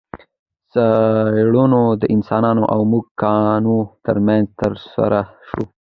څېړنه 0.71 1.83
د 2.01 2.03
انسانانو 2.15 2.63
او 2.73 2.79
موږکانو 2.91 3.77
ترمنځ 4.05 4.45
ترسره 4.61 5.21
شوه. 5.47 5.65